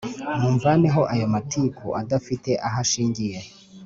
[0.41, 3.37] Munvaneho ayo matiku adafite aho ashingiye